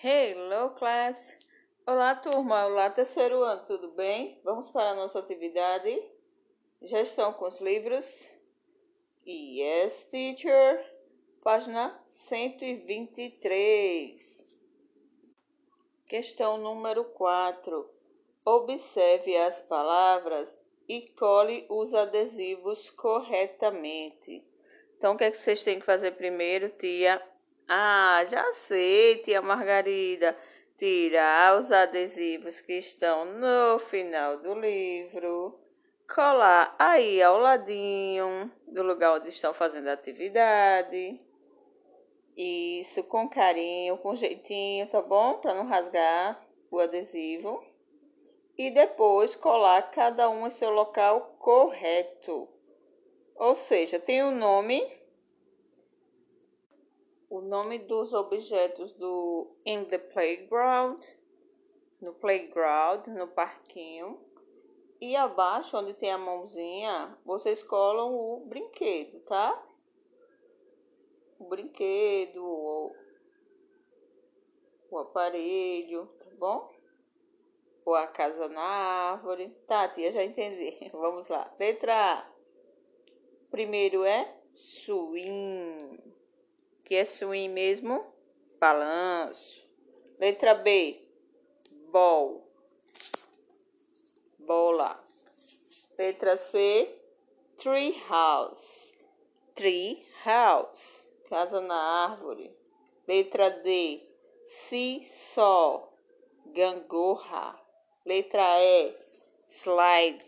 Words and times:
Hello, 0.00 0.70
class! 0.76 1.36
Olá, 1.84 2.14
turma! 2.14 2.64
Olá, 2.66 2.88
terceiro 2.88 3.42
ano, 3.42 3.66
tudo 3.66 3.88
bem? 3.88 4.40
Vamos 4.44 4.70
para 4.70 4.90
a 4.90 4.94
nossa 4.94 5.18
atividade? 5.18 6.00
Já 6.82 7.00
estão 7.00 7.32
com 7.32 7.46
os 7.46 7.60
livros? 7.60 8.30
Yes, 9.26 10.04
teacher! 10.04 10.88
Página 11.42 12.00
123. 12.06 14.46
Questão 16.06 16.58
número 16.58 17.04
4. 17.06 17.90
Observe 18.44 19.36
as 19.36 19.60
palavras 19.62 20.54
e 20.88 21.08
cole 21.08 21.66
os 21.68 21.92
adesivos 21.92 22.88
corretamente. 22.90 24.46
Então, 24.96 25.14
o 25.14 25.18
que, 25.18 25.24
é 25.24 25.30
que 25.32 25.38
vocês 25.38 25.64
têm 25.64 25.80
que 25.80 25.86
fazer 25.86 26.12
primeiro, 26.12 26.68
tia? 26.68 27.20
Ah, 27.70 28.24
já 28.26 28.50
sei, 28.54 29.18
tia 29.18 29.42
Margarida. 29.42 30.34
Tirar 30.78 31.58
os 31.60 31.70
adesivos 31.70 32.62
que 32.62 32.78
estão 32.78 33.26
no 33.26 33.78
final 33.78 34.38
do 34.38 34.54
livro, 34.54 35.60
colar 36.08 36.74
aí 36.78 37.22
ao 37.22 37.36
ladinho 37.38 38.50
do 38.66 38.82
lugar 38.82 39.16
onde 39.16 39.28
estão 39.28 39.52
fazendo 39.52 39.88
a 39.88 39.92
atividade. 39.92 41.20
Isso, 42.34 43.02
com 43.02 43.28
carinho, 43.28 43.98
com 43.98 44.14
jeitinho, 44.14 44.88
tá 44.88 45.02
bom? 45.02 45.34
Para 45.34 45.54
não 45.54 45.66
rasgar 45.66 46.40
o 46.70 46.78
adesivo. 46.78 47.62
E 48.56 48.70
depois 48.70 49.34
colar 49.34 49.90
cada 49.90 50.30
um 50.30 50.46
em 50.46 50.50
seu 50.50 50.70
local 50.70 51.36
correto. 51.38 52.48
Ou 53.34 53.54
seja, 53.54 53.98
tem 53.98 54.22
o 54.22 54.28
um 54.28 54.34
nome 54.34 54.97
o 57.30 57.40
nome 57.40 57.78
dos 57.80 58.14
objetos 58.14 58.92
do 58.92 59.54
in 59.64 59.84
the 59.84 59.98
playground, 59.98 61.02
no 62.00 62.12
playground, 62.14 63.06
no 63.08 63.28
parquinho. 63.28 64.18
E 65.00 65.14
abaixo, 65.14 65.76
onde 65.76 65.94
tem 65.94 66.10
a 66.10 66.18
mãozinha, 66.18 67.16
vocês 67.24 67.62
colam 67.62 68.14
o 68.14 68.46
brinquedo, 68.46 69.20
tá? 69.20 69.62
O 71.38 71.44
brinquedo, 71.44 72.42
o, 72.42 72.92
o 74.90 74.98
aparelho, 74.98 76.06
tá 76.18 76.26
bom? 76.36 76.72
Ou 77.84 77.94
a 77.94 78.08
casa 78.08 78.48
na 78.48 78.60
árvore. 78.60 79.50
Tá, 79.68 79.88
tia, 79.88 80.10
já 80.10 80.24
entendi. 80.24 80.76
Vamos 80.90 81.28
lá. 81.28 81.54
Letra 81.60 81.94
A. 81.94 82.26
Primeiro 83.50 84.04
é 84.04 84.36
swing 84.52 86.17
que 86.88 86.94
é 86.96 87.04
swing 87.04 87.52
mesmo? 87.52 88.02
Balanço. 88.58 89.62
Letra 90.18 90.54
B, 90.54 91.06
ball. 91.92 92.42
Bola. 94.38 94.98
Letra 95.98 96.38
C, 96.38 96.98
tree 97.58 97.92
house. 98.08 98.94
Tree 99.54 100.02
house. 100.24 101.04
Casa 101.28 101.60
na 101.60 101.76
árvore. 101.76 102.56
Letra 103.06 103.50
D, 103.50 104.02
seesaw. 104.46 105.92
Gangorra. 106.54 107.54
Letra 108.06 108.62
E, 108.62 108.96
slide. 109.44 110.24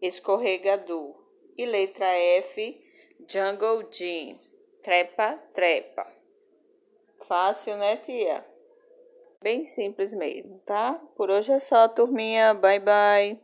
Escorregador. 0.00 1.24
E 1.58 1.66
letra 1.66 2.06
F, 2.06 2.80
jungle 3.28 3.82
gym 3.90 4.38
trepa, 4.84 5.38
trepa. 5.54 6.06
Fácil, 7.26 7.76
né, 7.78 7.96
tia? 7.96 8.44
Bem 9.42 9.64
simples 9.66 10.12
mesmo, 10.12 10.60
tá? 10.60 11.00
Por 11.16 11.30
hoje 11.30 11.52
é 11.52 11.58
só, 11.58 11.88
turminha. 11.88 12.54
Bye, 12.54 12.80
bye. 12.80 13.40